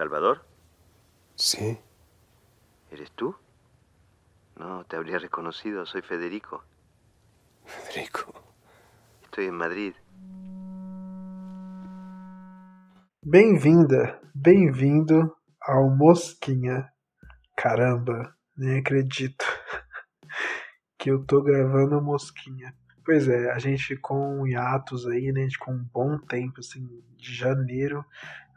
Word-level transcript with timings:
¿Salvador? 0.00 0.46
Sí. 1.34 1.78
¿Eres 2.90 3.12
tú? 3.12 3.36
No, 4.56 4.82
te 4.86 4.96
habría 4.96 5.18
reconocido. 5.18 5.84
Soy 5.84 6.00
Federico. 6.00 6.64
Federico. 7.66 8.32
Estoy 9.24 9.44
en 9.48 9.56
Madrid. 9.56 9.92
Bem-vinda, 13.20 14.22
bem-vindo 14.34 15.36
ao 15.60 15.90
Mosquinha. 15.90 16.94
Caramba, 17.54 18.34
nem 18.56 18.78
acredito 18.78 19.44
que 20.98 21.10
eu 21.10 21.26
tô 21.26 21.42
gravando 21.42 22.00
Mosquinha. 22.00 22.74
Pois 23.04 23.28
é, 23.28 23.50
a 23.50 23.58
gente 23.58 23.82
ficou 23.84 24.18
um 24.18 24.46
hiatus 24.46 25.06
aí, 25.06 25.32
né? 25.32 25.40
A 25.40 25.42
gente 25.44 25.58
ficou 25.58 25.74
um 25.74 25.84
bom 25.92 26.18
tempo, 26.18 26.60
assim, 26.60 26.86
de 27.16 27.34
janeiro 27.34 28.04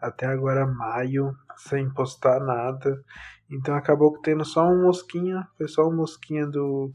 até 0.02 0.26
agora 0.26 0.68
maio, 0.68 1.36
sem 1.56 1.90
postar 1.90 2.40
nada. 2.42 3.02
Então 3.50 3.76
acabou 3.76 4.20
tendo 4.22 4.44
só 4.44 4.68
um 4.68 4.84
mosquinha, 4.84 5.48
foi 5.58 5.68
só 5.68 5.88
um 5.88 5.96
mosquinha 5.96 6.46
do 6.46 6.94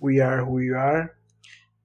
We 0.00 0.20
Are 0.20 0.42
Who 0.42 0.54
We 0.54 0.70
Are. 0.72 1.10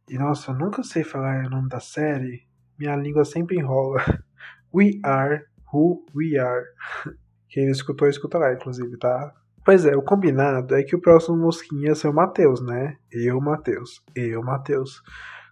E 0.07 0.17
nossa, 0.19 0.51
eu 0.51 0.55
nunca 0.55 0.83
sei 0.83 1.03
falar 1.03 1.45
o 1.45 1.49
nome 1.49 1.67
da 1.67 1.79
série, 1.79 2.47
minha 2.77 2.95
língua 2.95 3.25
sempre 3.25 3.57
enrola. 3.57 4.03
We 4.73 4.99
Are 5.03 5.45
Who 5.73 6.05
We 6.13 6.37
Are. 6.37 6.65
Quem 7.49 7.69
escutou, 7.69 8.07
escuta 8.07 8.37
lá, 8.37 8.53
inclusive, 8.53 8.97
tá? 8.97 9.33
Pois 9.65 9.83
é, 9.83 9.97
o 9.97 10.01
combinado 10.03 10.75
é 10.75 10.83
que 10.83 10.95
o 10.95 11.01
próximo 11.01 11.35
mosquinha 11.35 11.87
ia 11.87 11.95
ser 11.95 12.07
o 12.07 12.13
Matheus, 12.13 12.61
né? 12.61 12.97
Eu, 13.11 13.41
Matheus. 13.41 13.99
Eu, 14.15 14.43
Matheus. 14.43 15.01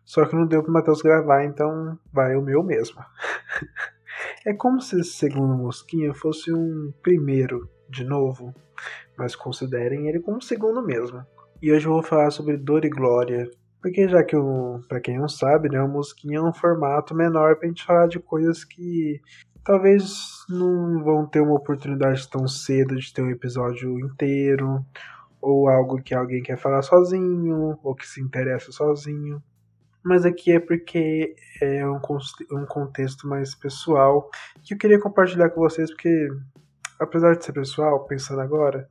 Só 0.05 0.23
que 0.23 0.35
não 0.35 0.45
deu 0.45 0.61
pro 0.61 0.71
Matheus 0.71 1.01
gravar, 1.01 1.43
então 1.43 1.97
vai 2.13 2.35
o 2.35 2.41
meu 2.43 2.61
mesmo. 2.61 3.01
é 4.45 4.53
como 4.53 4.79
se 4.79 4.99
esse 4.99 5.13
segundo 5.13 5.55
mosquinha 5.55 6.13
fosse 6.13 6.53
um 6.53 6.93
primeiro 7.01 7.67
de 7.89 8.03
novo, 8.03 8.53
mas 9.17 9.35
considerem 9.35 10.07
ele 10.07 10.19
como 10.19 10.39
segundo 10.43 10.85
mesmo. 10.85 11.25
E 11.59 11.71
hoje 11.71 11.87
eu 11.87 11.93
vou 11.93 12.03
falar 12.03 12.29
sobre 12.29 12.55
Dor 12.55 12.85
e 12.85 12.89
Glória, 12.89 13.49
porque 13.81 14.07
já 14.07 14.23
que, 14.23 14.35
para 14.87 15.01
quem 15.01 15.17
não 15.17 15.27
sabe, 15.27 15.69
né, 15.69 15.81
o 15.81 15.87
Mosquinha 15.87 16.37
é 16.37 16.41
um 16.41 16.53
formato 16.53 17.15
menor 17.15 17.55
pra 17.55 17.67
gente 17.67 17.83
falar 17.83 18.07
de 18.07 18.19
coisas 18.19 18.63
que 18.63 19.19
talvez 19.63 20.45
não 20.49 21.03
vão 21.03 21.25
ter 21.25 21.41
uma 21.41 21.55
oportunidade 21.55 22.29
tão 22.29 22.47
cedo 22.47 22.95
de 22.95 23.13
ter 23.13 23.21
um 23.21 23.29
episódio 23.29 23.99
inteiro, 23.99 24.85
ou 25.41 25.67
algo 25.67 26.01
que 26.01 26.13
alguém 26.13 26.41
quer 26.41 26.57
falar 26.57 26.81
sozinho, 26.81 27.77
ou 27.83 27.95
que 27.95 28.07
se 28.07 28.21
interessa 28.21 28.71
sozinho. 28.71 29.41
Mas 30.03 30.25
aqui 30.25 30.51
é 30.51 30.59
porque 30.59 31.35
é 31.61 31.87
um, 31.87 31.99
um 32.51 32.65
contexto 32.65 33.27
mais 33.27 33.55
pessoal 33.55 34.29
que 34.61 34.73
eu 34.73 34.77
queria 34.77 34.99
compartilhar 34.99 35.49
com 35.49 35.61
vocês, 35.61 35.89
porque 35.89 36.27
apesar 36.99 37.35
de 37.35 37.45
ser 37.45 37.53
pessoal, 37.53 38.05
pensando 38.05 38.41
agora, 38.41 38.87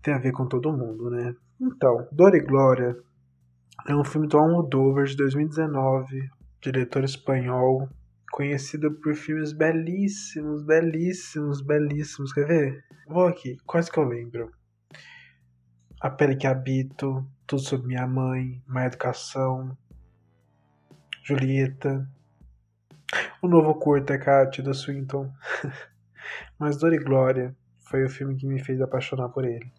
tem 0.00 0.14
a 0.14 0.18
ver 0.18 0.32
com 0.32 0.46
todo 0.46 0.72
mundo, 0.72 1.10
né? 1.10 1.34
Então, 1.60 2.06
Dor 2.12 2.34
e 2.36 2.40
Glória 2.40 2.96
é 3.88 3.94
um 3.94 4.04
filme 4.04 4.28
do 4.28 4.38
Almodóvar 4.38 5.04
de 5.06 5.16
2019, 5.16 6.30
diretor 6.60 7.02
espanhol, 7.02 7.88
conhecido 8.38 8.92
por 8.92 9.16
filmes 9.16 9.52
belíssimos, 9.52 10.62
belíssimos, 10.62 11.60
belíssimos. 11.60 12.32
Quer 12.32 12.46
ver? 12.46 12.84
Vou 13.08 13.26
aqui, 13.26 13.56
quase 13.66 13.90
que 13.90 13.98
eu 13.98 14.04
lembro. 14.04 14.52
A 16.00 16.08
Pele 16.08 16.36
que 16.36 16.46
Habito, 16.46 17.28
Tudo 17.48 17.60
Sobre 17.60 17.88
Minha 17.88 18.06
Mãe, 18.06 18.62
Má 18.64 18.84
Educação, 18.84 19.76
Julieta, 21.20 22.08
o 23.42 23.48
novo 23.48 23.74
curta 23.74 24.16
Cat 24.16 24.62
do 24.62 24.72
Swinton. 24.72 25.32
Mas 26.60 26.76
Dor 26.76 26.92
e 26.92 26.98
Glória 26.98 27.56
foi 27.90 28.04
o 28.04 28.08
filme 28.08 28.36
que 28.36 28.46
me 28.46 28.62
fez 28.62 28.80
apaixonar 28.80 29.30
por 29.30 29.44
ele. 29.44 29.72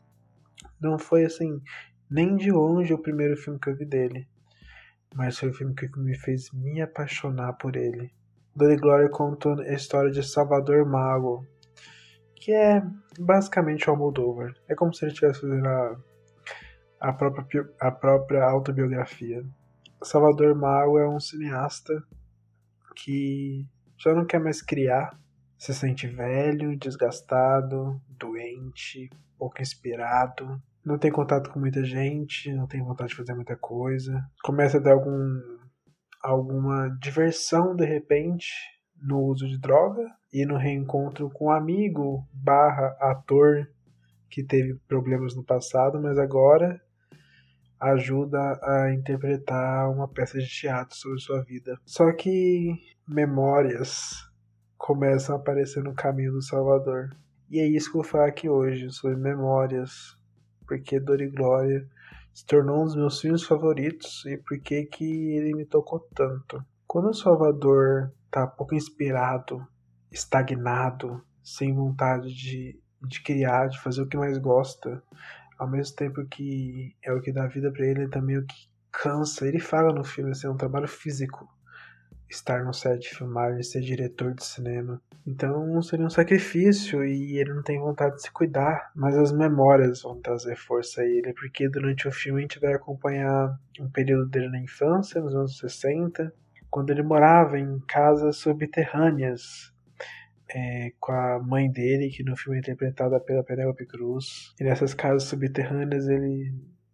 Não 0.81 0.99
foi 0.99 1.23
assim, 1.23 1.61
nem 2.11 2.35
de 2.35 2.51
longe 2.51 2.93
o 2.93 3.01
primeiro 3.01 3.37
filme 3.37 3.57
que 3.57 3.69
eu 3.69 3.77
vi 3.77 3.85
dele, 3.85 4.27
mas 5.15 5.39
foi 5.39 5.47
o 5.47 5.53
filme 5.53 5.73
que 5.73 5.87
me 5.97 6.17
fez 6.17 6.51
me 6.51 6.81
apaixonar 6.81 7.53
por 7.53 7.77
ele. 7.77 8.11
Dor 8.59 8.73
e 8.73 8.75
Glória 8.75 9.09
conta 9.09 9.53
a 9.61 9.73
história 9.73 10.11
de 10.11 10.21
Salvador 10.21 10.85
Mago, 10.85 11.47
que 12.35 12.51
é 12.51 12.83
basicamente 13.17 13.87
o 13.87 13.93
Almodóvar. 13.93 14.53
É 14.67 14.75
como 14.75 14.93
se 14.93 15.05
ele 15.05 15.13
estivesse 15.13 15.39
fazendo 15.39 15.65
a, 15.65 15.97
a, 16.99 17.13
própria, 17.13 17.69
a 17.79 17.89
própria 17.89 18.43
autobiografia. 18.43 19.45
Salvador 20.03 20.53
Mago 20.55 20.99
é 20.99 21.07
um 21.07 21.21
cineasta 21.21 22.03
que 22.97 23.65
já 23.97 24.13
não 24.13 24.25
quer 24.25 24.41
mais 24.41 24.61
criar, 24.61 25.17
se 25.57 25.73
sente 25.73 26.05
velho, 26.05 26.77
desgastado, 26.77 28.01
doente, 28.09 29.09
pouco 29.37 29.61
inspirado, 29.61 30.61
não 30.83 30.97
tem 30.97 31.09
contato 31.09 31.49
com 31.49 31.61
muita 31.61 31.81
gente, 31.85 32.51
não 32.51 32.67
tem 32.67 32.83
vontade 32.83 33.11
de 33.11 33.15
fazer 33.15 33.33
muita 33.33 33.55
coisa, 33.55 34.21
começa 34.43 34.79
a 34.79 34.81
ter 34.81 34.91
algum 34.91 35.58
alguma 36.21 36.89
diversão 37.01 37.75
de 37.75 37.85
repente 37.85 38.53
no 39.01 39.19
uso 39.21 39.47
de 39.47 39.57
droga 39.57 40.05
e 40.31 40.45
no 40.45 40.57
reencontro 40.57 41.29
com 41.29 41.45
um 41.45 41.51
amigo 41.51 42.27
barra 42.33 42.95
ator 42.99 43.69
que 44.29 44.43
teve 44.43 44.75
problemas 44.87 45.35
no 45.35 45.43
passado, 45.43 45.99
mas 46.01 46.17
agora 46.17 46.79
ajuda 47.79 48.59
a 48.61 48.93
interpretar 48.93 49.89
uma 49.89 50.07
peça 50.07 50.37
de 50.37 50.47
teatro 50.47 50.95
sobre 50.95 51.19
sua 51.19 51.41
vida. 51.41 51.79
Só 51.85 52.11
que 52.11 52.75
memórias 53.07 54.29
começam 54.77 55.35
a 55.35 55.39
aparecer 55.39 55.81
no 55.81 55.93
caminho 55.93 56.33
do 56.33 56.41
Salvador. 56.41 57.15
E 57.49 57.59
é 57.59 57.65
isso 57.65 57.89
que 57.91 57.97
eu 57.97 58.01
vou 58.01 58.11
falar 58.11 58.27
aqui 58.27 58.49
hoje, 58.49 58.91
sobre 58.91 59.17
memórias, 59.17 60.17
porque 60.67 60.99
Dor 60.99 61.21
e 61.21 61.29
Glória 61.29 61.87
se 62.39 62.45
tornou 62.45 62.83
um 62.83 62.85
dos 62.85 62.95
meus 62.95 63.19
filmes 63.19 63.43
favoritos 63.43 64.25
e 64.25 64.37
por 64.37 64.57
que 64.61 64.85
que 64.85 65.33
ele 65.33 65.53
me 65.53 65.65
tocou 65.65 65.99
tanto. 66.15 66.63
Quando 66.87 67.09
o 67.09 67.13
Salvador 67.13 68.13
tá 68.31 68.47
pouco 68.47 68.73
inspirado, 68.73 69.67
estagnado, 70.09 71.21
sem 71.43 71.75
vontade 71.75 72.33
de, 72.33 72.79
de 73.01 73.21
criar, 73.21 73.67
de 73.67 73.77
fazer 73.81 74.03
o 74.03 74.07
que 74.07 74.15
mais 74.15 74.37
gosta, 74.37 75.03
ao 75.57 75.69
mesmo 75.69 75.97
tempo 75.97 76.25
que 76.27 76.95
é 77.03 77.11
o 77.11 77.21
que 77.21 77.33
dá 77.33 77.45
vida 77.45 77.69
para 77.73 77.85
ele, 77.85 78.05
é 78.05 78.07
também 78.07 78.37
o 78.37 78.45
que 78.45 78.69
cansa. 78.89 79.45
Ele 79.45 79.59
fala 79.59 79.91
no 79.91 80.05
filme 80.05 80.31
assim, 80.31 80.47
é 80.47 80.49
um 80.49 80.55
trabalho 80.55 80.87
físico 80.87 81.45
estar 82.29 82.63
no 82.63 82.73
set 82.73 82.99
de 82.99 83.15
filmagem, 83.15 83.63
ser 83.63 83.81
diretor 83.81 84.33
de 84.33 84.43
cinema. 84.45 85.01
Então 85.25 85.81
seria 85.81 86.05
um 86.05 86.09
sacrifício 86.09 87.03
e 87.03 87.37
ele 87.37 87.53
não 87.53 87.63
tem 87.63 87.79
vontade 87.79 88.15
de 88.15 88.21
se 88.21 88.31
cuidar, 88.31 88.91
mas 88.95 89.17
as 89.17 89.31
memórias 89.31 90.01
vão 90.01 90.19
trazer 90.21 90.55
força 90.55 91.01
a 91.01 91.05
ele, 91.05 91.33
porque 91.33 91.67
durante 91.69 92.07
o 92.07 92.11
filme 92.11 92.39
a 92.39 92.41
gente 92.41 92.59
vai 92.59 92.73
acompanhar 92.73 93.59
um 93.79 93.89
período 93.89 94.27
dele 94.29 94.49
na 94.49 94.59
infância, 94.59 95.21
nos 95.21 95.35
anos 95.35 95.57
60, 95.57 96.33
quando 96.69 96.91
ele 96.91 97.03
morava 97.03 97.59
em 97.59 97.79
casas 97.87 98.37
subterrâneas. 98.37 99.73
É, 100.51 100.93
com 100.99 101.11
a 101.11 101.37
mãe 101.37 101.71
dele, 101.71 102.09
que 102.09 102.23
no 102.23 102.35
filme 102.35 102.57
é 102.57 102.59
interpretada 102.59 103.19
pela 103.19 103.43
Penélope 103.43 103.85
Cruz. 103.85 104.51
E 104.59 104.63
nessas 104.63 104.95
casas 104.95 105.25
subterrâneas 105.25 106.07
ele 106.07 106.51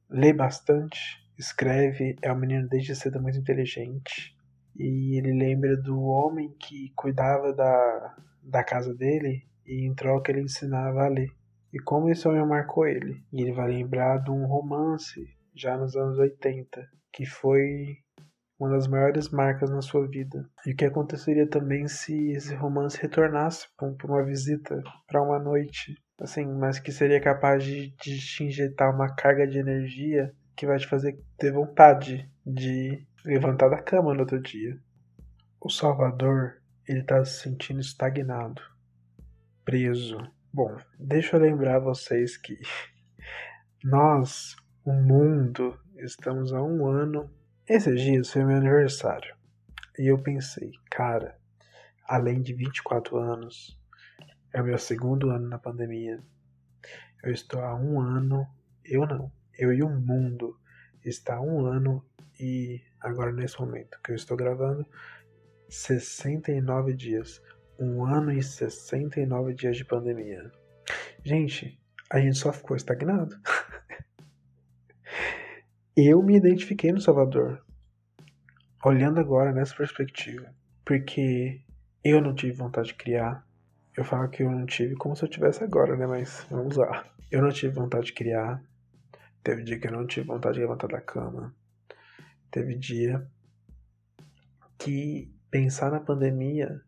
lê 0.10 0.34
bastante, 0.34 1.26
escreve, 1.40 2.18
é 2.22 2.34
um 2.34 2.38
menino 2.38 2.68
desde 2.68 2.94
cedo 2.94 3.22
muito 3.22 3.38
inteligente 3.38 4.35
e 4.78 5.18
ele 5.18 5.32
lembra 5.34 5.78
do 5.78 6.02
homem 6.02 6.54
que 6.60 6.92
cuidava 6.96 7.54
da, 7.54 8.16
da 8.44 8.64
casa 8.64 8.94
dele 8.94 9.44
e 9.66 9.86
em 9.86 9.94
troca 9.94 10.32
ele 10.32 10.42
ensinava 10.42 11.06
a 11.06 11.08
ler. 11.08 11.30
E 11.74 11.80
como 11.80 12.10
esse 12.10 12.28
homem 12.28 12.46
marcou 12.46 12.88
ele. 12.88 13.24
E 13.34 13.42
ele 13.42 13.52
vai 13.52 13.68
lembrar 13.70 14.20
de 14.20 14.32
um 14.32 14.46
romance 14.46 15.22
já 15.54 15.78
nos 15.78 15.96
anos 15.96 16.18
80, 16.18 16.88
que 17.12 17.26
foi 17.26 17.98
uma 18.60 18.70
das 18.70 18.88
maiores 18.88 19.30
marcas 19.30 19.70
na 19.70 19.82
sua 19.82 20.08
vida. 20.08 20.48
E 20.66 20.72
o 20.72 20.76
que 20.76 20.86
aconteceria 20.86 21.48
também 21.48 21.88
se 21.88 22.32
esse 22.32 22.54
romance 22.56 23.02
retornasse 23.02 23.68
para 23.78 24.08
uma 24.08 24.24
visita, 24.24 24.82
para 25.08 25.22
uma 25.22 25.40
noite, 25.40 25.96
assim, 26.20 26.46
mas 26.46 26.80
que 26.80 26.92
seria 26.92 27.20
capaz 27.20 27.64
de, 27.64 27.94
de 27.98 28.20
te 28.20 28.44
injetar 28.44 28.94
uma 28.94 29.14
carga 29.14 29.46
de 29.46 29.58
energia 29.58 30.34
que 30.56 30.66
vai 30.66 30.78
te 30.78 30.88
fazer 30.88 31.20
ter 31.38 31.52
vontade 31.52 32.30
de 32.46 33.06
levantar 33.26 33.70
da 33.70 33.82
cama 33.82 34.14
no 34.14 34.20
outro 34.22 34.40
dia. 34.40 34.80
O 35.60 35.70
Salvador, 35.70 36.62
ele 36.88 37.04
tá 37.04 37.26
se 37.26 37.42
sentindo 37.42 37.80
estagnado, 37.80 38.62
preso. 39.66 40.18
Bom, 40.54 40.78
deixa 41.00 41.36
eu 41.36 41.42
lembrar 41.42 41.80
vocês 41.80 42.38
que 42.38 42.60
nós, 43.84 44.56
o 44.86 44.94
mundo, 44.94 45.78
estamos 45.98 46.54
há 46.54 46.62
um 46.62 46.86
ano. 46.88 47.30
Esses 47.68 48.00
dias 48.00 48.32
foi 48.32 48.46
meu 48.46 48.58
aniversário. 48.58 49.36
E 49.98 50.08
eu 50.12 50.20
pensei, 50.20 50.72
cara, 50.92 51.36
além 52.08 52.44
de 52.44 52.54
24 52.54 53.18
anos, 53.18 53.80
é 54.54 54.62
o 54.62 54.66
meu 54.66 54.78
segundo 54.78 55.32
ano 55.32 55.50
na 55.50 55.58
pandemia. 55.58 56.22
Eu 57.24 57.32
estou 57.32 57.60
há 57.62 57.76
um 57.76 58.00
ano, 58.00 58.48
eu 58.84 59.08
não, 59.08 59.32
eu 59.58 59.74
e 59.74 59.82
o 59.82 59.90
mundo 59.90 60.60
está 61.04 61.38
há 61.38 61.42
um 61.42 61.66
ano 61.66 62.06
e 62.40 62.82
agora 63.06 63.32
nesse 63.32 63.60
momento 63.60 64.00
que 64.04 64.12
eu 64.12 64.16
estou 64.16 64.36
gravando, 64.36 64.86
69 65.70 66.94
dias. 66.94 67.42
Um 67.80 68.06
ano 68.06 68.32
e 68.32 68.42
69 68.42 69.54
dias 69.54 69.78
de 69.78 69.86
pandemia. 69.86 70.52
Gente, 71.24 71.80
a 72.10 72.20
gente 72.20 72.38
só 72.38 72.52
ficou 72.52 72.76
estagnado. 72.76 73.36
Eu 75.98 76.22
me 76.22 76.36
identifiquei 76.36 76.92
no 76.92 77.00
Salvador. 77.00 77.64
Olhando 78.84 79.20
agora 79.20 79.54
nessa 79.54 79.74
perspectiva. 79.76 80.54
Porque 80.84 81.62
eu 82.04 82.22
não 82.22 82.36
tive 82.36 82.52
vontade 82.52 82.90
de 82.90 82.96
criar. 82.96 83.48
Eu 83.96 84.04
falo 84.04 84.28
que 84.30 84.44
eu 84.44 84.52
não 84.52 84.66
tive 84.66 84.96
como 84.96 85.16
se 85.16 85.24
eu 85.24 85.30
tivesse 85.30 85.64
agora, 85.64 85.96
né? 85.96 86.06
Mas 86.06 86.46
vamos 86.52 86.76
lá. 86.76 87.06
Eu 87.32 87.42
não 87.42 87.50
tive 87.50 87.74
vontade 87.74 88.08
de 88.08 88.14
criar. 88.14 88.62
Teve 89.42 89.64
dia 89.64 89.80
que 89.80 89.88
eu 89.88 89.92
não 89.94 90.06
tive 90.06 90.28
vontade 90.28 90.56
de 90.56 90.62
levantar 90.62 90.88
da 90.88 91.00
cama. 91.00 91.56
Teve 92.56 92.74
dia 92.74 93.28
que 94.78 95.30
pensar 95.52 95.92
na 95.92 96.00
pandemia 96.00 96.82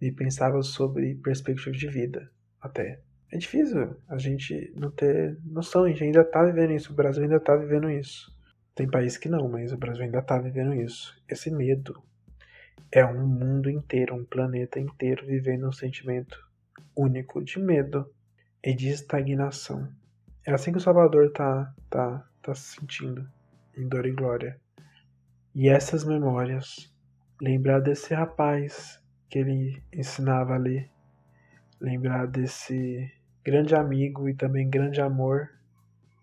me 0.00 0.10
pensava 0.10 0.60
sobre 0.60 1.14
perspectiva 1.14 1.70
de 1.70 1.86
vida, 1.86 2.32
até. 2.60 2.98
É 3.30 3.38
difícil 3.38 3.96
a 4.08 4.18
gente 4.18 4.72
não 4.74 4.90
ter 4.90 5.38
noção, 5.44 5.84
a 5.84 5.88
gente 5.88 6.02
ainda 6.02 6.24
tá 6.24 6.42
vivendo 6.42 6.72
isso, 6.72 6.92
o 6.92 6.96
Brasil 6.96 7.22
ainda 7.22 7.38
tá 7.38 7.54
vivendo 7.54 7.88
isso. 7.88 8.36
Tem 8.74 8.90
país 8.90 9.16
que 9.16 9.28
não, 9.28 9.48
mas 9.48 9.72
o 9.72 9.76
Brasil 9.76 10.02
ainda 10.02 10.20
tá 10.20 10.36
vivendo 10.36 10.74
isso. 10.74 11.16
Esse 11.28 11.48
medo 11.48 12.02
é 12.90 13.06
um 13.06 13.24
mundo 13.24 13.70
inteiro, 13.70 14.16
um 14.16 14.24
planeta 14.24 14.80
inteiro 14.80 15.24
vivendo 15.24 15.68
um 15.68 15.72
sentimento 15.72 16.44
único 16.96 17.40
de 17.40 17.60
medo 17.60 18.12
e 18.64 18.74
de 18.74 18.88
estagnação. 18.88 19.88
É 20.44 20.52
assim 20.52 20.72
que 20.72 20.78
o 20.78 20.80
Salvador 20.80 21.30
tá, 21.30 21.72
tá, 21.88 22.28
tá 22.42 22.52
se 22.52 22.80
sentindo, 22.80 23.24
em 23.76 23.86
dor 23.86 24.06
e 24.06 24.10
glória. 24.10 24.63
E 25.54 25.68
essas 25.68 26.04
memórias 26.04 26.92
lembrar 27.40 27.80
desse 27.80 28.12
rapaz 28.12 29.00
que 29.28 29.38
ele 29.38 29.80
ensinava 29.92 30.54
a 30.54 30.58
ler, 30.58 30.90
lembrar 31.80 32.26
desse 32.26 33.08
grande 33.44 33.74
amigo 33.74 34.28
e 34.28 34.34
também 34.34 34.68
grande 34.68 35.00
amor 35.00 35.50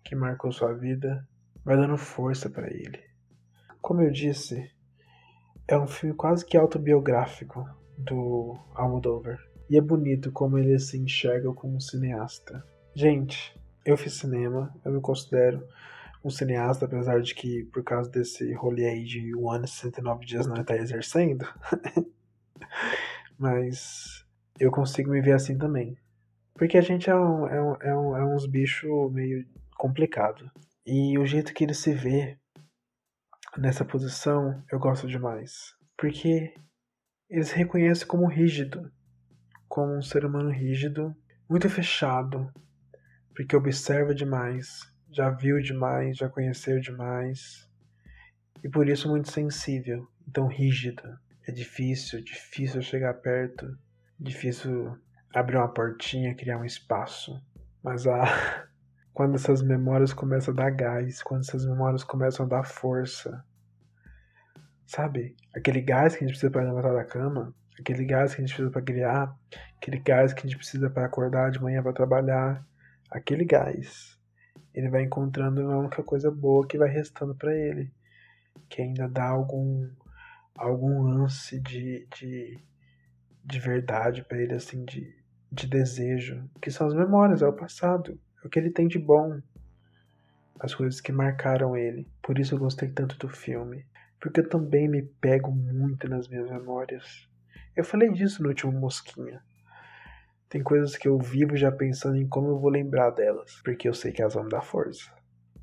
que 0.04 0.14
marcou 0.14 0.52
sua 0.52 0.74
vida, 0.74 1.26
vai 1.64 1.76
dando 1.76 1.96
força 1.96 2.50
para 2.50 2.68
ele. 2.68 3.00
Como 3.80 4.02
eu 4.02 4.10
disse, 4.10 4.70
é 5.66 5.78
um 5.78 5.86
filme 5.86 6.14
quase 6.14 6.44
que 6.44 6.56
autobiográfico 6.56 7.66
do 7.96 8.58
Almodóvar. 8.74 9.38
E 9.70 9.78
é 9.78 9.80
bonito 9.80 10.30
como 10.30 10.58
ele 10.58 10.78
se 10.78 10.98
enxerga 10.98 11.50
como 11.54 11.80
cineasta. 11.80 12.62
Gente, 12.94 13.58
eu 13.84 13.96
fiz 13.96 14.12
cinema, 14.14 14.74
eu 14.84 14.92
me 14.92 15.00
considero 15.00 15.66
um 16.24 16.30
cineasta, 16.30 16.84
apesar 16.84 17.20
de 17.20 17.34
que 17.34 17.64
por 17.64 17.82
causa 17.82 18.10
desse 18.10 18.52
rolê 18.54 18.86
aí 18.86 19.04
de 19.04 19.34
um 19.34 19.50
ano 19.50 19.64
e 19.64 19.68
69 19.68 20.24
dias 20.24 20.46
não 20.46 20.60
está 20.60 20.76
exercendo. 20.76 21.46
Mas 23.38 24.24
eu 24.58 24.70
consigo 24.70 25.10
me 25.10 25.20
ver 25.20 25.32
assim 25.32 25.58
também. 25.58 25.96
Porque 26.54 26.78
a 26.78 26.82
gente 26.82 27.10
é, 27.10 27.14
um, 27.14 27.46
é, 27.46 27.62
um, 27.62 27.76
é, 27.80 27.96
um, 27.96 28.16
é 28.16 28.24
uns 28.24 28.46
bichos 28.46 29.12
meio 29.12 29.44
complicado. 29.76 30.50
E 30.86 31.18
o 31.18 31.26
jeito 31.26 31.52
que 31.52 31.64
ele 31.64 31.74
se 31.74 31.92
vê 31.92 32.38
nessa 33.56 33.84
posição 33.84 34.62
eu 34.70 34.78
gosto 34.78 35.08
demais. 35.08 35.74
Porque 35.96 36.54
eles 37.28 37.50
reconhecem 37.50 38.06
como 38.06 38.28
rígido. 38.28 38.92
Como 39.68 39.96
um 39.96 40.02
ser 40.02 40.24
humano 40.24 40.50
rígido, 40.50 41.16
muito 41.48 41.68
fechado. 41.68 42.52
Porque 43.34 43.56
observa 43.56 44.14
demais, 44.14 44.91
já 45.12 45.30
viu 45.30 45.60
demais, 45.60 46.16
já 46.16 46.28
conheceu 46.28 46.80
demais 46.80 47.68
e 48.64 48.68
por 48.68 48.88
isso 48.88 49.08
muito 49.08 49.30
sensível, 49.30 50.08
então 50.26 50.46
rígida. 50.46 51.20
É 51.46 51.50
difícil, 51.50 52.22
difícil 52.22 52.80
chegar 52.80 53.14
perto, 53.14 53.76
difícil 54.18 54.96
abrir 55.34 55.56
uma 55.56 55.72
portinha, 55.72 56.34
criar 56.34 56.58
um 56.58 56.64
espaço. 56.64 57.42
Mas 57.82 58.06
ah, 58.06 58.24
quando 59.12 59.34
essas 59.34 59.60
memórias 59.60 60.12
começam 60.12 60.54
a 60.54 60.56
dar 60.56 60.70
gás, 60.70 61.22
quando 61.22 61.40
essas 61.40 61.66
memórias 61.66 62.04
começam 62.04 62.46
a 62.46 62.48
dar 62.48 62.64
força, 62.64 63.44
sabe? 64.86 65.36
Aquele 65.54 65.80
gás 65.80 66.14
que 66.14 66.22
a 66.22 66.26
gente 66.26 66.34
precisa 66.34 66.52
para 66.52 66.62
levantar 66.62 66.92
da 66.92 67.04
cama, 67.04 67.52
aquele 67.78 68.04
gás 68.04 68.34
que 68.34 68.40
a 68.40 68.46
gente 68.46 68.54
precisa 68.54 68.70
para 68.70 68.82
criar, 68.82 69.36
aquele 69.76 69.98
gás 69.98 70.32
que 70.32 70.40
a 70.40 70.48
gente 70.48 70.56
precisa 70.56 70.88
para 70.88 71.04
acordar 71.04 71.50
de 71.50 71.60
manhã 71.60 71.82
para 71.82 71.92
trabalhar, 71.92 72.64
aquele 73.10 73.44
gás 73.44 74.21
ele 74.74 74.88
vai 74.88 75.02
encontrando 75.02 75.60
a 75.70 75.78
única 75.78 76.02
coisa 76.02 76.30
boa 76.30 76.66
que 76.66 76.78
vai 76.78 76.88
restando 76.88 77.34
para 77.34 77.54
ele, 77.54 77.92
que 78.68 78.82
ainda 78.82 79.08
dá 79.08 79.28
algum 79.28 79.88
algum 80.54 81.02
lance 81.02 81.58
de, 81.60 82.06
de, 82.16 82.58
de 83.44 83.58
verdade 83.58 84.22
para 84.22 84.38
ele, 84.38 84.54
assim, 84.54 84.84
de, 84.84 85.14
de 85.50 85.66
desejo, 85.66 86.48
que 86.60 86.70
são 86.70 86.86
as 86.86 86.94
memórias, 86.94 87.42
é 87.42 87.46
o 87.46 87.52
passado, 87.52 88.18
é 88.42 88.46
o 88.46 88.50
que 88.50 88.58
ele 88.58 88.70
tem 88.70 88.86
de 88.86 88.98
bom, 88.98 89.40
as 90.60 90.74
coisas 90.74 91.00
que 91.00 91.10
marcaram 91.10 91.76
ele. 91.76 92.08
Por 92.22 92.38
isso 92.38 92.54
eu 92.54 92.58
gostei 92.58 92.88
tanto 92.88 93.18
do 93.18 93.28
filme, 93.28 93.84
porque 94.20 94.40
eu 94.40 94.48
também 94.48 94.88
me 94.88 95.02
pego 95.02 95.50
muito 95.50 96.08
nas 96.08 96.28
minhas 96.28 96.48
memórias. 96.48 97.28
Eu 97.74 97.84
falei 97.84 98.12
disso 98.12 98.42
no 98.42 98.50
último 98.50 98.72
Mosquinha. 98.72 99.42
Tem 100.52 100.62
coisas 100.62 100.98
que 100.98 101.08
eu 101.08 101.18
vivo 101.18 101.56
já 101.56 101.72
pensando 101.72 102.18
em 102.18 102.28
como 102.28 102.48
eu 102.48 102.58
vou 102.58 102.68
lembrar 102.68 103.08
delas, 103.08 103.58
porque 103.64 103.88
eu 103.88 103.94
sei 103.94 104.12
que 104.12 104.20
elas 104.20 104.34
vão 104.34 104.44
me 104.44 104.50
dar 104.50 104.60
força. 104.60 105.10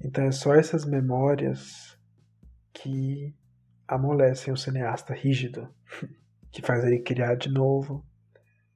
Então 0.03 0.23
é 0.23 0.31
só 0.31 0.55
essas 0.55 0.83
memórias 0.83 1.95
que 2.73 3.31
amolecem 3.87 4.51
o 4.51 4.57
cineasta 4.57 5.13
rígido, 5.13 5.69
que 6.51 6.63
faz 6.63 6.83
ele 6.83 7.03
criar 7.03 7.35
de 7.35 7.51
novo, 7.51 8.03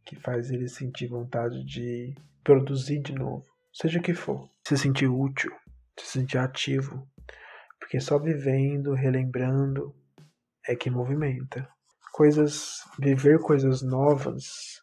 que 0.06 0.15
faz 0.15 0.51
ele 0.51 0.68
sentir 0.68 1.07
vontade 1.07 1.65
de 1.65 2.13
produzir 2.44 3.01
de 3.01 3.16
novo, 3.16 3.48
seja 3.74 3.98
o 3.98 4.04
que 4.04 4.13
for. 4.13 4.48
Se 4.68 4.77
sentir 4.77 5.07
útil, 5.07 5.51
se 6.00 6.06
sentir 6.06 6.38
ativo, 6.38 7.07
porque 7.80 8.00
só 8.00 8.19
vivendo, 8.19 8.94
relembrando 8.94 9.95
é 10.68 10.75
que 10.75 10.92
movimenta. 10.92 11.68
Coisas, 12.12 12.83
viver 13.00 13.39
coisas 13.39 13.81
novas 13.81 14.82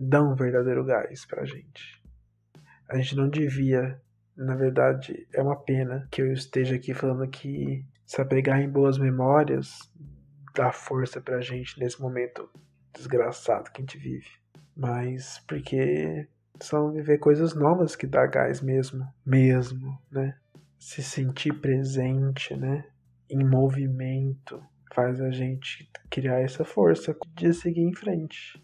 dão 0.00 0.34
verdadeiro 0.34 0.82
gás 0.84 1.26
pra 1.26 1.44
gente. 1.44 2.02
A 2.88 2.96
gente 2.96 3.14
não 3.14 3.28
devia, 3.28 4.00
na 4.34 4.56
verdade, 4.56 5.28
é 5.34 5.42
uma 5.42 5.56
pena 5.56 6.08
que 6.10 6.22
eu 6.22 6.32
esteja 6.32 6.76
aqui 6.76 6.94
falando 6.94 7.28
que 7.28 7.84
se 8.06 8.20
apegar 8.20 8.60
em 8.60 8.68
boas 8.68 8.98
memórias 8.98 9.92
dá 10.54 10.72
força 10.72 11.20
pra 11.20 11.40
gente 11.40 11.78
nesse 11.78 12.00
momento 12.00 12.50
desgraçado 12.94 13.70
que 13.70 13.80
a 13.80 13.84
gente 13.84 13.98
vive. 13.98 14.30
Mas 14.74 15.38
porque 15.46 16.26
são 16.60 16.92
viver 16.92 17.18
coisas 17.18 17.54
novas 17.54 17.94
que 17.94 18.06
dá 18.06 18.26
gás 18.26 18.60
mesmo, 18.60 19.06
mesmo, 19.24 20.00
né? 20.10 20.36
Se 20.78 21.02
sentir 21.02 21.52
presente, 21.60 22.56
né? 22.56 22.86
Em 23.28 23.44
movimento 23.44 24.60
faz 24.92 25.20
a 25.20 25.30
gente 25.30 25.88
criar 26.10 26.40
essa 26.40 26.64
força 26.64 27.16
de 27.36 27.52
seguir 27.52 27.82
em 27.82 27.94
frente. 27.94 28.60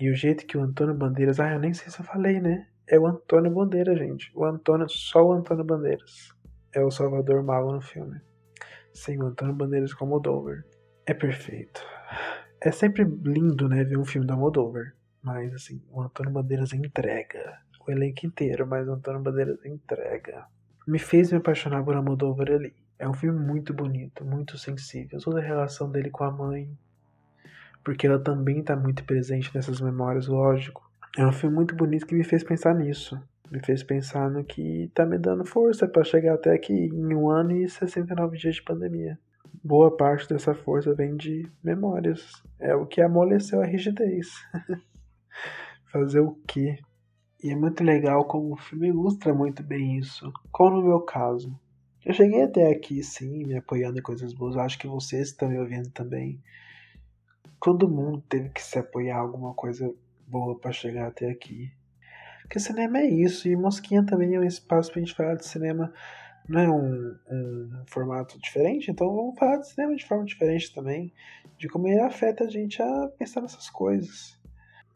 E 0.00 0.10
o 0.10 0.14
jeito 0.14 0.46
que 0.46 0.56
o 0.56 0.62
Antônio 0.62 0.94
Bandeiras. 0.94 1.38
Ah, 1.38 1.52
eu 1.52 1.60
nem 1.60 1.74
sei 1.74 1.90
se 1.90 2.00
eu 2.00 2.04
falei, 2.04 2.40
né? 2.40 2.66
É 2.88 2.98
o 2.98 3.06
Antônio 3.06 3.52
Bandeiras, 3.52 3.98
gente. 3.98 4.32
O 4.34 4.46
Antônio, 4.46 4.88
só 4.88 5.22
o 5.22 5.32
Antônio 5.32 5.62
Bandeiras. 5.62 6.34
É 6.74 6.82
o 6.82 6.90
Salvador 6.90 7.42
Mago 7.42 7.72
no 7.72 7.82
filme. 7.82 8.18
Sim, 8.94 9.18
o 9.18 9.26
Antônio 9.26 9.54
Bandeiras 9.54 9.92
como 9.92 10.18
Dover. 10.18 10.64
É 11.06 11.12
perfeito. 11.12 11.84
É 12.62 12.72
sempre 12.72 13.04
lindo, 13.04 13.68
né, 13.68 13.84
ver 13.84 13.98
um 13.98 14.04
filme 14.04 14.26
da 14.26 14.36
Moldover. 14.36 14.94
Mas, 15.22 15.52
assim, 15.52 15.82
o 15.90 16.00
Antônio 16.00 16.32
Bandeiras 16.32 16.72
entrega. 16.72 17.58
O 17.86 17.90
elenco 17.90 18.26
inteiro, 18.26 18.66
mas 18.66 18.88
o 18.88 18.92
Antônio 18.92 19.20
Bandeiras 19.20 19.64
entrega. 19.64 20.46
Me 20.86 20.98
fez 20.98 21.30
me 21.30 21.38
apaixonar 21.38 21.84
por 21.84 21.94
Almodóvar 21.94 22.50
ali. 22.50 22.74
É 22.98 23.08
um 23.08 23.14
filme 23.14 23.38
muito 23.38 23.74
bonito, 23.74 24.24
muito 24.24 24.56
sensível. 24.56 25.18
Toda 25.20 25.40
a 25.40 25.42
relação 25.42 25.90
dele 25.90 26.10
com 26.10 26.24
a 26.24 26.30
mãe, 26.30 26.70
porque 27.84 28.06
ela 28.06 28.18
também 28.18 28.60
está 28.60 28.76
muito 28.76 29.04
presente 29.04 29.50
nessas 29.54 29.80
memórias, 29.80 30.26
lógico. 30.26 30.88
É 31.18 31.26
um 31.26 31.32
filme 31.32 31.56
muito 31.56 31.74
bonito 31.74 32.06
que 32.06 32.14
me 32.14 32.24
fez 32.24 32.44
pensar 32.44 32.74
nisso. 32.74 33.20
Me 33.50 33.58
fez 33.64 33.82
pensar 33.82 34.30
no 34.30 34.44
que 34.44 34.84
está 34.84 35.04
me 35.04 35.18
dando 35.18 35.44
força 35.44 35.88
para 35.88 36.04
chegar 36.04 36.34
até 36.34 36.54
aqui 36.54 36.72
em 36.72 37.14
um 37.14 37.28
ano 37.28 37.52
e 37.52 37.68
69 37.68 38.38
dias 38.38 38.56
de 38.56 38.62
pandemia. 38.62 39.18
Boa 39.64 39.96
parte 39.96 40.28
dessa 40.28 40.54
força 40.54 40.94
vem 40.94 41.16
de 41.16 41.50
memórias. 41.62 42.42
É 42.60 42.74
o 42.74 42.86
que 42.86 43.00
amoleceu 43.00 43.60
a 43.60 43.66
rigidez. 43.66 44.28
Fazer 45.90 46.20
o 46.20 46.38
quê? 46.46 46.78
E 47.42 47.50
é 47.50 47.56
muito 47.56 47.82
legal 47.82 48.24
como 48.26 48.52
o 48.52 48.56
filme 48.56 48.88
ilustra 48.88 49.34
muito 49.34 49.62
bem 49.64 49.98
isso. 49.98 50.32
Como 50.52 50.76
no 50.76 50.86
meu 50.86 51.00
caso. 51.00 51.58
Eu 52.04 52.14
cheguei 52.14 52.42
até 52.42 52.70
aqui, 52.70 53.02
sim, 53.02 53.44
me 53.44 53.56
apoiando 53.56 53.98
em 53.98 54.02
coisas 54.02 54.32
boas. 54.32 54.56
Acho 54.56 54.78
que 54.78 54.86
vocês 54.86 55.28
estão 55.28 55.48
me 55.48 55.58
ouvindo 55.58 55.90
também 55.90 56.40
todo 57.62 57.88
mundo 57.88 58.22
teve 58.28 58.48
que 58.50 58.62
se 58.62 58.78
apoiar 58.78 59.18
alguma 59.18 59.54
coisa 59.54 59.92
boa 60.26 60.58
para 60.58 60.72
chegar 60.72 61.08
até 61.08 61.28
aqui. 61.28 61.70
Porque 62.42 62.58
cinema 62.58 62.98
é 62.98 63.06
isso, 63.06 63.48
e 63.48 63.54
Mosquinha 63.54 64.04
também 64.04 64.34
é 64.34 64.40
um 64.40 64.44
espaço 64.44 64.90
pra 64.90 65.00
gente 65.00 65.14
falar 65.14 65.36
de 65.36 65.46
cinema. 65.46 65.92
Não 66.48 66.60
é 66.60 66.68
um, 66.68 67.16
um 67.30 67.84
formato 67.86 68.40
diferente, 68.40 68.90
então 68.90 69.14
vamos 69.14 69.38
falar 69.38 69.58
de 69.58 69.68
cinema 69.68 69.94
de 69.94 70.04
forma 70.04 70.24
diferente 70.24 70.74
também, 70.74 71.12
de 71.56 71.68
como 71.68 71.86
ele 71.86 72.00
afeta 72.00 72.44
a 72.44 72.48
gente 72.48 72.82
a 72.82 73.08
pensar 73.16 73.40
nessas 73.40 73.70
coisas. 73.70 74.36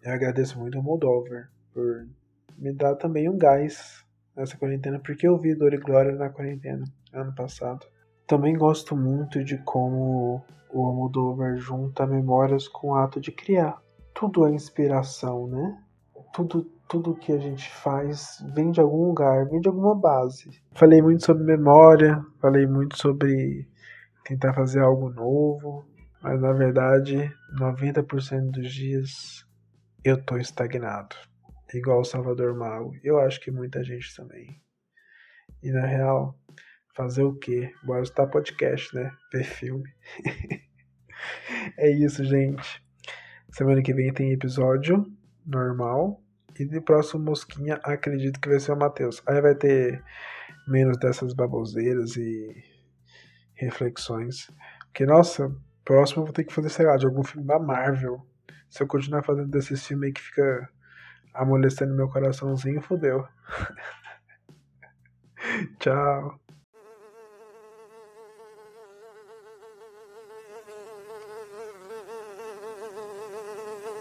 eu 0.03 0.13
agradeço 0.13 0.59
muito 0.59 0.77
ao 0.77 0.83
Moldover 0.83 1.49
por 1.73 2.09
me 2.59 2.73
dar 2.73 2.97
também 2.97 3.29
um 3.29 3.39
gás 3.39 4.05
nessa 4.37 4.57
quarentena, 4.57 4.99
porque 4.99 5.29
eu 5.29 5.39
vi 5.39 5.55
Dor 5.55 5.75
e 5.75 5.79
Glória 5.79 6.13
na 6.13 6.31
quarentena, 6.31 6.85
ano 7.13 7.35
passado. 7.35 7.87
Também 8.27 8.57
gosto 8.57 8.97
muito 8.97 9.45
de 9.45 9.59
como 9.59 10.43
junta 11.57 12.07
memórias 12.07 12.69
com 12.69 12.89
o 12.89 12.95
ato 12.95 13.21
de 13.21 13.33
criar. 13.33 13.81
Tudo 14.15 14.47
é 14.47 14.51
inspiração, 14.51 15.47
né? 15.47 15.83
Tudo, 16.33 16.65
tudo 16.89 17.15
que 17.17 17.33
a 17.33 17.39
gente 17.39 17.69
faz 17.71 18.39
vem 18.55 18.71
de 18.71 18.81
algum 18.81 19.09
lugar, 19.09 19.49
vem 19.49 19.61
de 19.61 19.69
alguma 19.69 19.95
base. 19.95 20.51
Falei 20.73 21.03
muito 21.03 21.25
sobre 21.25 21.45
memória, 21.45 22.25
falei 22.41 22.67
muito 22.67 22.97
sobre 22.99 23.69
tentar 24.25 24.55
fazer 24.55 24.81
algo 24.81 25.11
novo, 25.11 25.85
mas 26.23 26.41
na 26.41 26.53
verdade, 26.53 27.31
90% 27.59 28.51
dos 28.51 28.73
dias 28.73 29.47
eu 30.05 30.23
tô 30.23 30.37
estagnado. 30.37 31.17
Igual 31.73 32.01
o 32.01 32.05
Salvador 32.05 32.55
Mago. 32.57 32.93
Eu 33.03 33.19
acho 33.19 33.41
que 33.41 33.51
muita 33.51 33.83
gente 33.83 34.15
também. 34.15 34.61
E 35.63 35.73
na 35.73 35.85
real, 35.87 36.39
fazer 36.95 37.25
o 37.25 37.35
quê? 37.35 37.73
Bora 37.83 38.03
estar 38.03 38.27
podcast, 38.27 38.95
né? 38.95 39.11
Ver 39.33 39.45
filme. 39.45 39.91
é 41.79 41.91
isso, 41.91 42.25
gente. 42.25 42.83
Semana 43.51 43.83
que 43.83 43.95
vem 43.95 44.13
tem 44.13 44.33
episódio 44.33 45.07
normal. 45.47 46.21
E 46.59 46.65
de 46.65 46.81
próximo 46.81 47.25
Mosquinha, 47.25 47.81
acredito 47.83 48.41
que 48.41 48.49
vai 48.49 48.61
ser 48.61 48.73
o 48.73 48.77
Matheus. 48.77 49.23
Aí 49.27 49.41
vai 49.41 49.55
ter 49.55 50.03
menos 50.69 50.97
dessas 50.99 51.35
baboseiras 51.35 52.17
e 52.17 52.55
reflexões. 53.55 54.51
Porque, 54.87 55.05
nossa, 55.05 55.53
próximo 55.85 56.23
eu 56.23 56.27
vou 56.27 56.33
ter 56.33 56.45
que 56.45 56.53
fazer, 56.53 56.69
sei 56.69 56.87
lá, 56.87 56.97
de 56.97 57.07
algum 57.07 57.25
filme 57.25 57.47
da 57.47 57.59
Marvel. 57.59 58.25
Se 58.71 58.83
eu 58.83 58.87
continuar 58.87 59.23
fazendo 59.23 59.49
desses 59.49 59.87
filmes 59.87 60.09
aí 60.09 60.13
que 60.13 60.21
fica 60.21 60.69
amolecendo 61.35 61.95
meu 61.95 62.09
coraçãozinho, 62.09 62.81
fodeu. 62.81 63.27
Tchau. 65.79 66.44